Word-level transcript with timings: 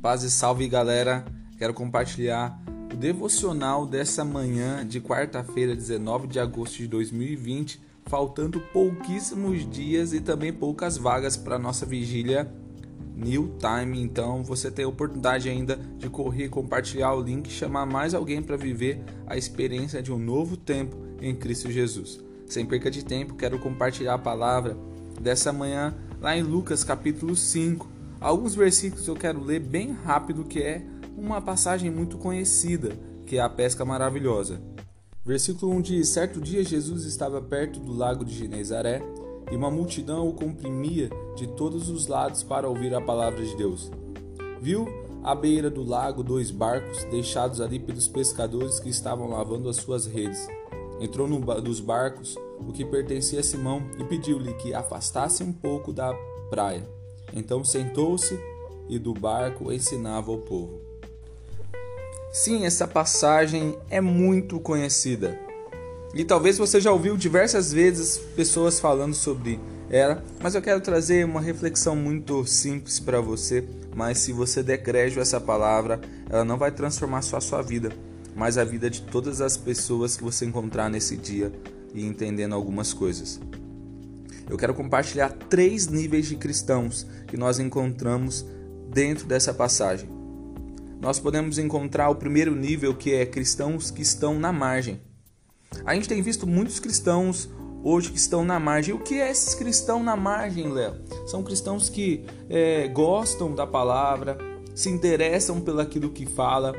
Paz 0.00 0.22
e 0.22 0.30
salve 0.30 0.68
galera! 0.68 1.24
Quero 1.58 1.74
compartilhar 1.74 2.56
o 2.92 2.94
devocional 2.94 3.84
dessa 3.84 4.24
manhã 4.24 4.86
de 4.86 5.00
quarta-feira, 5.00 5.74
19 5.74 6.28
de 6.28 6.38
agosto 6.38 6.76
de 6.76 6.86
2020, 6.86 7.82
faltando 8.06 8.60
pouquíssimos 8.72 9.68
dias 9.68 10.12
e 10.12 10.20
também 10.20 10.52
poucas 10.52 10.96
vagas 10.96 11.36
para 11.36 11.58
nossa 11.58 11.84
vigília 11.84 12.48
New 13.16 13.56
Time. 13.58 14.00
Então 14.00 14.44
você 14.44 14.70
tem 14.70 14.84
a 14.84 14.88
oportunidade 14.88 15.48
ainda 15.48 15.74
de 15.74 16.08
correr, 16.08 16.48
compartilhar 16.48 17.12
o 17.14 17.20
link 17.20 17.48
e 17.48 17.50
chamar 17.50 17.84
mais 17.84 18.14
alguém 18.14 18.40
para 18.40 18.56
viver 18.56 19.02
a 19.26 19.36
experiência 19.36 20.00
de 20.00 20.12
um 20.12 20.18
novo 20.18 20.56
tempo 20.56 20.96
em 21.20 21.34
Cristo 21.34 21.72
Jesus. 21.72 22.20
Sem 22.46 22.64
perca 22.64 22.88
de 22.88 23.04
tempo, 23.04 23.34
quero 23.34 23.58
compartilhar 23.58 24.14
a 24.14 24.18
palavra 24.18 24.76
dessa 25.20 25.52
manhã 25.52 25.92
lá 26.20 26.36
em 26.36 26.42
Lucas 26.44 26.84
capítulo 26.84 27.34
5 27.34 27.97
Alguns 28.20 28.54
versículos 28.54 29.06
eu 29.06 29.14
quero 29.14 29.42
ler 29.42 29.60
bem 29.60 29.92
rápido, 29.92 30.44
que 30.44 30.60
é 30.60 30.82
uma 31.16 31.40
passagem 31.40 31.90
muito 31.90 32.18
conhecida, 32.18 32.90
que 33.24 33.36
é 33.36 33.40
a 33.40 33.48
pesca 33.48 33.84
maravilhosa. 33.84 34.60
Versículo 35.24 35.72
1 35.74 35.80
diz: 35.82 36.08
Certo 36.08 36.40
dia 36.40 36.64
Jesus 36.64 37.04
estava 37.04 37.40
perto 37.40 37.78
do 37.78 37.92
lago 37.92 38.24
de 38.24 38.34
Genezaré 38.34 39.00
e 39.52 39.56
uma 39.56 39.70
multidão 39.70 40.28
o 40.28 40.32
comprimia 40.32 41.10
de 41.36 41.46
todos 41.46 41.88
os 41.88 42.08
lados 42.08 42.42
para 42.42 42.68
ouvir 42.68 42.92
a 42.92 43.00
palavra 43.00 43.44
de 43.44 43.56
Deus. 43.56 43.90
Viu 44.60 44.88
à 45.22 45.34
beira 45.34 45.70
do 45.70 45.84
lago 45.84 46.24
dois 46.24 46.50
barcos 46.50 47.04
deixados 47.04 47.60
ali 47.60 47.78
pelos 47.78 48.08
pescadores 48.08 48.80
que 48.80 48.88
estavam 48.88 49.28
lavando 49.28 49.68
as 49.68 49.76
suas 49.76 50.06
redes. 50.06 50.48
Entrou 51.00 51.28
num 51.28 51.40
dos 51.40 51.78
barcos 51.78 52.36
o 52.58 52.72
que 52.72 52.84
pertencia 52.84 53.38
a 53.38 53.44
Simão 53.44 53.80
e 53.96 54.04
pediu-lhe 54.04 54.54
que 54.54 54.74
afastasse 54.74 55.44
um 55.44 55.52
pouco 55.52 55.92
da 55.92 56.12
praia. 56.50 56.97
Então 57.38 57.64
sentou-se 57.64 58.38
e 58.88 58.98
do 58.98 59.14
barco 59.14 59.72
ensinava 59.72 60.30
ao 60.30 60.38
povo. 60.38 60.80
Sim, 62.32 62.66
essa 62.66 62.86
passagem 62.86 63.78
é 63.88 64.00
muito 64.00 64.58
conhecida. 64.58 65.38
E 66.14 66.24
talvez 66.24 66.58
você 66.58 66.80
já 66.80 66.90
ouviu 66.90 67.16
diversas 67.16 67.72
vezes 67.72 68.18
pessoas 68.34 68.80
falando 68.80 69.14
sobre 69.14 69.60
ela, 69.88 70.22
mas 70.42 70.54
eu 70.54 70.62
quero 70.62 70.80
trazer 70.80 71.24
uma 71.24 71.40
reflexão 71.40 71.94
muito 71.94 72.44
simples 72.44 72.98
para 72.98 73.20
você. 73.20 73.64
Mas 73.94 74.18
se 74.18 74.32
você 74.32 74.62
der 74.62 74.78
crédito 74.78 75.18
a 75.18 75.22
essa 75.22 75.40
palavra, 75.40 76.00
ela 76.28 76.44
não 76.44 76.58
vai 76.58 76.70
transformar 76.70 77.22
só 77.22 77.36
a 77.36 77.40
sua 77.40 77.62
vida, 77.62 77.92
mas 78.34 78.58
a 78.58 78.64
vida 78.64 78.90
de 78.90 79.02
todas 79.02 79.40
as 79.40 79.56
pessoas 79.56 80.16
que 80.16 80.24
você 80.24 80.44
encontrar 80.44 80.90
nesse 80.90 81.16
dia 81.16 81.52
e 81.94 82.04
entendendo 82.04 82.54
algumas 82.54 82.92
coisas 82.92 83.40
eu 84.48 84.56
quero 84.56 84.74
compartilhar 84.74 85.30
três 85.48 85.86
níveis 85.86 86.26
de 86.26 86.36
cristãos 86.36 87.06
que 87.26 87.36
nós 87.36 87.58
encontramos 87.58 88.44
dentro 88.90 89.26
dessa 89.26 89.52
passagem. 89.52 90.08
Nós 91.00 91.20
podemos 91.20 91.58
encontrar 91.58 92.08
o 92.08 92.16
primeiro 92.16 92.54
nível, 92.54 92.94
que 92.94 93.14
é 93.14 93.24
cristãos 93.24 93.90
que 93.90 94.02
estão 94.02 94.38
na 94.38 94.52
margem. 94.52 95.00
A 95.84 95.94
gente 95.94 96.08
tem 96.08 96.22
visto 96.22 96.46
muitos 96.46 96.80
cristãos 96.80 97.48
hoje 97.84 98.10
que 98.10 98.18
estão 98.18 98.44
na 98.44 98.58
margem. 98.58 98.94
O 98.94 98.98
que 98.98 99.20
é 99.20 99.30
esses 99.30 99.54
cristãos 99.54 100.02
na 100.02 100.16
margem, 100.16 100.72
Léo? 100.72 100.96
São 101.26 101.42
cristãos 101.42 101.88
que 101.88 102.24
é, 102.48 102.88
gostam 102.88 103.54
da 103.54 103.66
palavra, 103.66 104.38
se 104.74 104.88
interessam 104.88 105.60
pelo 105.60 105.80
aquilo 105.80 106.10
que 106.10 106.26
fala, 106.26 106.72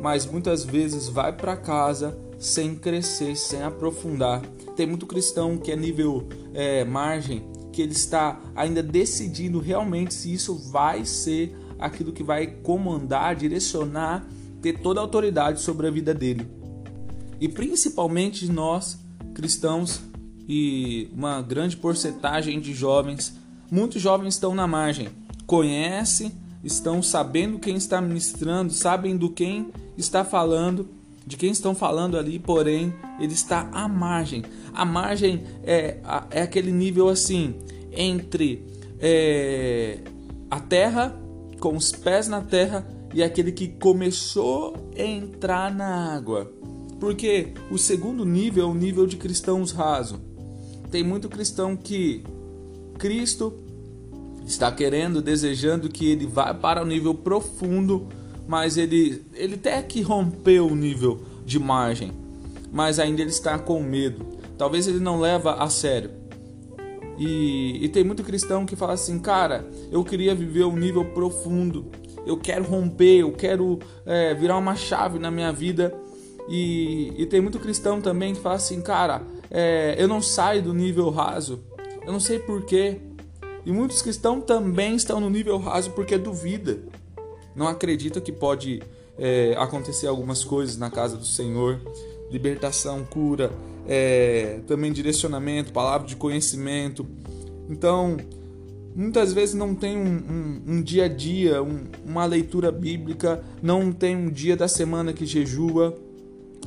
mas 0.00 0.24
muitas 0.26 0.64
vezes 0.64 1.08
vai 1.08 1.32
para 1.32 1.56
casa 1.56 2.16
sem 2.38 2.74
crescer, 2.74 3.36
sem 3.36 3.62
aprofundar. 3.62 4.42
Tem 4.74 4.86
muito 4.86 5.06
cristão 5.06 5.56
que 5.56 5.72
é 5.72 5.76
nível 5.76 6.26
é, 6.52 6.84
margem, 6.84 7.44
que 7.72 7.82
ele 7.82 7.92
está 7.92 8.40
ainda 8.54 8.82
decidindo 8.82 9.58
realmente 9.58 10.14
se 10.14 10.32
isso 10.32 10.54
vai 10.70 11.04
ser 11.04 11.56
aquilo 11.78 12.12
que 12.12 12.22
vai 12.22 12.46
comandar, 12.46 13.36
direcionar, 13.36 14.26
ter 14.62 14.80
toda 14.80 15.00
a 15.00 15.02
autoridade 15.02 15.60
sobre 15.60 15.86
a 15.86 15.90
vida 15.90 16.14
dele. 16.14 16.48
E 17.40 17.48
principalmente 17.48 18.50
nós, 18.50 18.98
cristãos, 19.34 20.00
e 20.48 21.10
uma 21.12 21.42
grande 21.42 21.76
porcentagem 21.76 22.60
de 22.60 22.72
jovens, 22.72 23.34
muitos 23.70 24.00
jovens 24.00 24.34
estão 24.34 24.54
na 24.54 24.66
margem, 24.66 25.08
conhecem, 25.46 26.32
estão 26.62 27.02
sabendo 27.02 27.58
quem 27.58 27.76
está 27.76 28.00
ministrando, 28.00 28.72
sabem 28.72 29.16
do 29.16 29.30
quem 29.30 29.72
está 29.96 30.24
falando, 30.24 30.88
de 31.26 31.36
quem 31.36 31.50
estão 31.50 31.74
falando 31.74 32.16
ali, 32.16 32.38
porém, 32.38 32.94
ele 33.18 33.32
está 33.32 33.68
à 33.72 33.88
margem. 33.88 34.44
A 34.72 34.84
margem 34.84 35.42
é, 35.64 35.98
é 36.30 36.42
aquele 36.42 36.70
nível 36.70 37.08
assim, 37.08 37.56
entre 37.90 38.64
é, 39.00 39.98
a 40.48 40.60
terra, 40.60 41.20
com 41.58 41.76
os 41.76 41.90
pés 41.90 42.28
na 42.28 42.42
terra, 42.42 42.86
e 43.12 43.22
aquele 43.24 43.50
que 43.50 43.66
começou 43.66 44.76
a 44.96 45.02
entrar 45.02 45.74
na 45.74 46.14
água. 46.14 46.52
Porque 47.00 47.48
o 47.70 47.76
segundo 47.76 48.24
nível 48.24 48.68
é 48.68 48.70
o 48.70 48.74
nível 48.74 49.06
de 49.06 49.16
cristãos 49.16 49.72
raso. 49.72 50.20
Tem 50.90 51.02
muito 51.02 51.28
cristão 51.28 51.76
que 51.76 52.22
Cristo 52.98 53.52
está 54.46 54.70
querendo, 54.70 55.20
desejando 55.20 55.88
que 55.88 56.06
ele 56.06 56.26
vá 56.26 56.54
para 56.54 56.82
o 56.82 56.86
nível 56.86 57.14
profundo 57.14 58.06
mas 58.46 58.76
ele, 58.76 59.24
ele 59.34 59.54
até 59.54 59.82
que 59.82 60.00
rompeu 60.00 60.66
o 60.66 60.74
nível 60.74 61.20
de 61.44 61.58
margem, 61.58 62.12
mas 62.72 62.98
ainda 62.98 63.20
ele 63.20 63.30
está 63.30 63.58
com 63.58 63.82
medo. 63.82 64.24
Talvez 64.56 64.86
ele 64.86 65.00
não 65.00 65.20
leva 65.20 65.54
a 65.54 65.68
sério. 65.68 66.10
E, 67.18 67.84
e 67.84 67.88
tem 67.88 68.04
muito 68.04 68.22
cristão 68.22 68.66
que 68.66 68.76
fala 68.76 68.92
assim, 68.92 69.18
cara, 69.18 69.66
eu 69.90 70.04
queria 70.04 70.34
viver 70.34 70.64
um 70.64 70.76
nível 70.76 71.04
profundo, 71.04 71.90
eu 72.26 72.36
quero 72.36 72.64
romper, 72.64 73.20
eu 73.20 73.32
quero 73.32 73.78
é, 74.04 74.34
virar 74.34 74.58
uma 74.58 74.76
chave 74.76 75.18
na 75.18 75.30
minha 75.30 75.52
vida. 75.52 75.94
E, 76.48 77.12
e, 77.16 77.26
tem 77.26 77.40
muito 77.40 77.58
cristão 77.58 78.00
também 78.00 78.34
que 78.34 78.40
fala 78.40 78.54
assim, 78.54 78.80
cara, 78.80 79.22
é, 79.50 79.96
eu 79.98 80.06
não 80.06 80.22
saio 80.22 80.62
do 80.62 80.72
nível 80.72 81.10
raso, 81.10 81.60
eu 82.04 82.12
não 82.12 82.20
sei 82.20 82.38
porquê. 82.38 83.00
E 83.64 83.72
muitos 83.72 84.00
cristãos 84.00 84.44
também 84.44 84.94
estão 84.94 85.18
no 85.18 85.28
nível 85.28 85.58
raso 85.58 85.90
porque 85.90 86.16
duvida 86.16 86.78
não 87.56 87.66
acredita 87.66 88.20
que 88.20 88.30
pode 88.30 88.82
é, 89.18 89.54
acontecer 89.58 90.06
algumas 90.06 90.44
coisas 90.44 90.76
na 90.76 90.90
casa 90.90 91.16
do 91.16 91.24
Senhor, 91.24 91.80
libertação, 92.30 93.04
cura, 93.04 93.50
é, 93.88 94.60
também 94.66 94.92
direcionamento, 94.92 95.72
palavra 95.72 96.06
de 96.06 96.16
conhecimento. 96.16 97.06
Então, 97.68 98.16
muitas 98.94 99.32
vezes 99.32 99.54
não 99.54 99.74
tem 99.74 99.96
um, 99.96 100.02
um, 100.04 100.62
um 100.74 100.82
dia 100.82 101.06
a 101.06 101.08
dia, 101.08 101.62
um, 101.62 101.84
uma 102.04 102.26
leitura 102.26 102.70
bíblica, 102.70 103.42
não 103.62 103.90
tem 103.90 104.14
um 104.14 104.28
dia 104.28 104.56
da 104.56 104.68
semana 104.68 105.12
que 105.12 105.24
jejua, 105.24 105.96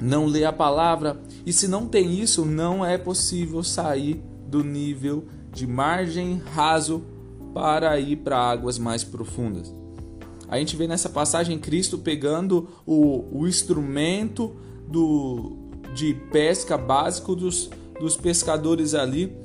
não 0.00 0.26
lê 0.26 0.44
a 0.44 0.52
palavra, 0.52 1.20
e 1.46 1.52
se 1.52 1.68
não 1.68 1.86
tem 1.86 2.18
isso, 2.18 2.44
não 2.44 2.84
é 2.84 2.98
possível 2.98 3.62
sair 3.62 4.20
do 4.48 4.62
nível 4.62 5.24
de 5.52 5.66
margem 5.66 6.42
raso 6.52 7.02
para 7.54 7.98
ir 8.00 8.16
para 8.16 8.36
águas 8.36 8.78
mais 8.78 9.04
profundas. 9.04 9.72
A 10.54 10.58
gente 10.60 10.76
vê 10.76 10.86
nessa 10.86 11.08
passagem 11.08 11.58
Cristo 11.58 11.98
pegando 11.98 12.68
o, 12.86 13.40
o 13.40 13.48
instrumento 13.48 14.54
do, 14.86 15.56
de 15.92 16.14
pesca 16.30 16.78
básico 16.78 17.34
dos, 17.34 17.68
dos 17.98 18.16
pescadores 18.16 18.94
ali 18.94 19.36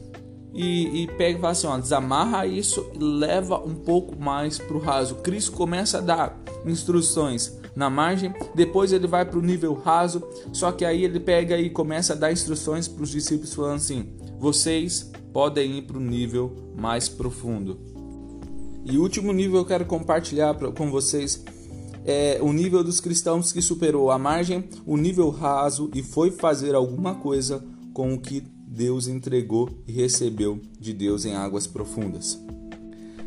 e, 0.54 1.02
e 1.02 1.08
pega 1.08 1.40
e 1.40 1.42
fala 1.42 1.52
assim: 1.52 1.66
ó, 1.66 1.80
desamarra 1.80 2.46
isso 2.46 2.92
e 2.94 3.04
leva 3.04 3.58
um 3.58 3.74
pouco 3.74 4.22
mais 4.22 4.60
para 4.60 4.78
o 4.78 4.80
raso. 4.80 5.16
Cristo 5.16 5.54
começa 5.54 5.98
a 5.98 6.02
dar 6.02 6.40
instruções 6.64 7.58
na 7.76 7.90
margem, 7.90 8.32
depois 8.54 8.94
ele 8.94 9.08
vai 9.08 9.26
para 9.26 9.40
o 9.40 9.42
nível 9.42 9.74
raso, 9.74 10.22
só 10.54 10.72
que 10.72 10.86
aí 10.86 11.04
ele 11.04 11.20
pega 11.20 11.58
e 11.58 11.72
começa 11.72 12.14
a 12.14 12.16
dar 12.16 12.32
instruções 12.32 12.88
para 12.88 13.02
os 13.02 13.10
discípulos, 13.10 13.56
falando 13.56 13.78
assim: 13.78 14.14
vocês 14.38 15.12
podem 15.34 15.80
ir 15.80 15.82
para 15.82 15.98
o 15.98 16.02
nível 16.02 16.56
mais 16.78 17.10
profundo. 17.10 17.99
E 18.90 18.98
o 18.98 19.04
último 19.04 19.32
nível 19.32 19.60
eu 19.60 19.66
quero 19.66 19.86
compartilhar 19.86 20.56
com 20.56 20.90
vocês 20.90 21.44
é 22.04 22.40
o 22.42 22.52
nível 22.52 22.84
dos 22.84 23.00
cristãos 23.00 23.52
que 23.52 23.62
superou 23.62 24.10
a 24.10 24.18
margem, 24.18 24.68
o 24.84 24.98
nível 24.98 25.30
raso 25.30 25.92
e 25.94 26.02
foi 26.02 26.32
fazer 26.32 26.74
alguma 26.74 27.14
coisa 27.14 27.64
com 27.94 28.16
o 28.16 28.20
que 28.20 28.44
Deus 28.68 29.08
entregou 29.08 29.70
e 29.88 29.92
recebeu 29.92 30.60
de 30.80 30.92
Deus 30.92 31.24
em 31.24 31.36
águas 31.36 31.68
profundas. 31.68 32.42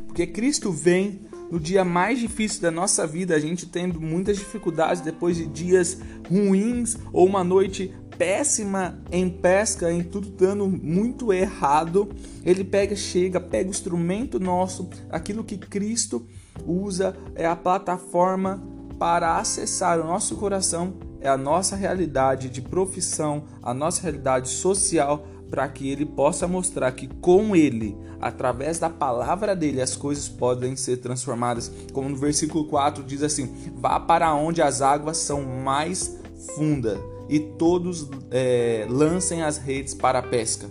Porque 0.09 0.26
Cristo 0.26 0.73
vem 0.73 1.20
no 1.49 1.61
dia 1.61 1.85
mais 1.85 2.19
difícil 2.19 2.61
da 2.61 2.70
nossa 2.70 3.06
vida, 3.06 3.37
a 3.37 3.38
gente 3.38 3.67
tendo 3.67 4.00
muitas 4.00 4.38
dificuldades 4.38 5.00
depois 5.00 5.37
de 5.37 5.47
dias 5.47 5.99
ruins 6.29 6.97
ou 7.12 7.25
uma 7.25 7.44
noite 7.44 7.94
péssima 8.22 9.00
em 9.10 9.28
pesca, 9.28 9.90
em 9.90 10.00
tudo 10.00 10.28
dando 10.30 10.69
muito 10.69 11.32
errado, 11.32 12.08
ele 12.44 12.62
pega, 12.62 12.94
chega, 12.94 13.40
pega 13.40 13.66
o 13.66 13.72
instrumento 13.72 14.38
nosso, 14.38 14.88
aquilo 15.10 15.42
que 15.42 15.58
Cristo 15.58 16.24
usa 16.64 17.16
é 17.34 17.44
a 17.44 17.56
plataforma 17.56 18.62
para 18.96 19.38
acessar 19.38 19.98
o 19.98 20.06
nosso 20.06 20.36
coração, 20.36 20.94
é 21.20 21.28
a 21.28 21.36
nossa 21.36 21.74
realidade 21.74 22.48
de 22.48 22.62
profissão, 22.62 23.42
a 23.60 23.74
nossa 23.74 24.02
realidade 24.02 24.50
social, 24.50 25.26
para 25.50 25.66
que 25.66 25.90
ele 25.90 26.06
possa 26.06 26.46
mostrar 26.46 26.92
que 26.92 27.08
com 27.08 27.56
ele, 27.56 27.98
através 28.20 28.78
da 28.78 28.88
palavra 28.88 29.56
dele, 29.56 29.82
as 29.82 29.96
coisas 29.96 30.28
podem 30.28 30.76
ser 30.76 30.98
transformadas. 30.98 31.72
Como 31.92 32.08
no 32.08 32.16
versículo 32.16 32.69
4 32.69 33.02
diz 33.02 33.22
assim: 33.22 33.52
Vá 33.74 33.98
para 33.98 34.32
onde 34.32 34.62
as 34.62 34.80
águas 34.80 35.16
são 35.16 35.42
mais 35.42 36.16
fundas 36.54 37.12
e 37.28 37.38
todos 37.40 38.08
é, 38.30 38.86
lancem 38.88 39.42
as 39.42 39.58
redes 39.58 39.94
para 39.94 40.19
a 40.19 40.22
pesca. 40.22 40.69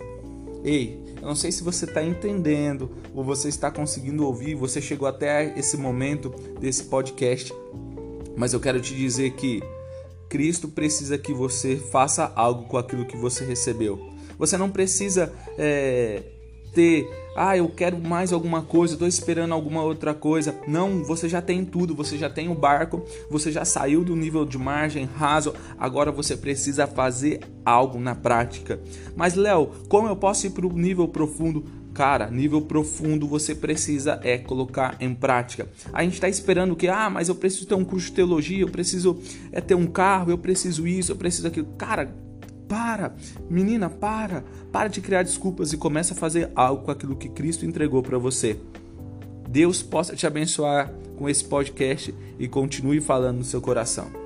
Ei, 0.64 1.02
eu 1.20 1.28
não 1.28 1.34
sei 1.34 1.52
se 1.52 1.62
você 1.62 1.84
está 1.84 2.02
entendendo 2.02 2.90
ou 3.14 3.22
você 3.22 3.48
está 3.48 3.70
conseguindo 3.70 4.26
ouvir, 4.26 4.54
você 4.54 4.80
chegou 4.80 5.06
até 5.06 5.56
esse 5.58 5.76
momento 5.76 6.30
desse 6.60 6.84
podcast, 6.84 7.52
mas 8.36 8.52
eu 8.52 8.60
quero 8.60 8.80
te 8.80 8.94
dizer 8.94 9.32
que 9.32 9.62
Cristo 10.28 10.68
precisa 10.68 11.18
que 11.18 11.32
você 11.32 11.76
faça 11.76 12.32
algo 12.34 12.64
com 12.64 12.76
aquilo 12.76 13.04
que 13.04 13.16
você 13.16 13.44
recebeu. 13.44 14.10
Você 14.38 14.56
não 14.56 14.70
precisa 14.70 15.32
é, 15.58 16.22
ter, 16.72 17.08
ah, 17.36 17.56
eu 17.56 17.68
quero 17.68 17.98
mais 17.98 18.32
alguma 18.32 18.62
coisa, 18.62 18.94
estou 18.94 19.08
esperando 19.08 19.52
alguma 19.52 19.82
outra 19.82 20.14
coisa. 20.14 20.54
Não, 20.66 21.04
você 21.04 21.28
já 21.28 21.42
tem 21.42 21.64
tudo, 21.64 21.94
você 21.94 22.16
já 22.16 22.28
tem 22.28 22.48
o 22.48 22.54
barco, 22.54 23.04
você 23.30 23.52
já 23.52 23.64
saiu 23.64 24.04
do 24.04 24.16
nível 24.16 24.44
de 24.44 24.58
margem 24.58 25.04
raso, 25.04 25.54
agora 25.78 26.10
você 26.10 26.36
precisa 26.36 26.86
fazer 26.86 27.40
algo 27.64 27.98
na 27.98 28.14
prática. 28.14 28.80
Mas, 29.14 29.34
Léo, 29.34 29.70
como 29.88 30.08
eu 30.08 30.16
posso 30.16 30.46
ir 30.46 30.50
para 30.50 30.66
o 30.66 30.72
nível 30.72 31.06
profundo? 31.08 31.64
Cara, 31.94 32.30
nível 32.30 32.62
profundo 32.62 33.28
você 33.28 33.54
precisa 33.54 34.18
é 34.22 34.38
colocar 34.38 34.96
em 34.98 35.14
prática. 35.14 35.68
A 35.92 36.02
gente 36.02 36.14
está 36.14 36.26
esperando 36.26 36.74
que, 36.74 36.88
ah, 36.88 37.10
mas 37.10 37.28
eu 37.28 37.34
preciso 37.34 37.66
ter 37.66 37.74
um 37.74 37.84
curso 37.84 38.06
de 38.06 38.12
teologia, 38.12 38.62
eu 38.62 38.68
preciso 38.68 39.20
é 39.52 39.60
ter 39.60 39.74
um 39.74 39.86
carro, 39.86 40.30
eu 40.30 40.38
preciso 40.38 40.86
isso, 40.86 41.12
eu 41.12 41.16
preciso 41.16 41.48
aquilo. 41.48 41.66
Cara, 41.76 42.14
para, 42.72 43.14
menina, 43.50 43.90
para, 43.90 44.42
para 44.72 44.88
de 44.88 45.02
criar 45.02 45.22
desculpas 45.24 45.74
e 45.74 45.76
começa 45.76 46.14
a 46.14 46.16
fazer 46.16 46.50
algo 46.56 46.84
com 46.84 46.90
aquilo 46.90 47.14
que 47.14 47.28
Cristo 47.28 47.66
entregou 47.66 48.02
para 48.02 48.16
você. 48.16 48.58
Deus 49.46 49.82
possa 49.82 50.16
te 50.16 50.26
abençoar 50.26 50.90
com 51.18 51.28
esse 51.28 51.44
podcast 51.44 52.14
e 52.38 52.48
continue 52.48 52.98
falando 52.98 53.36
no 53.36 53.44
seu 53.44 53.60
coração. 53.60 54.21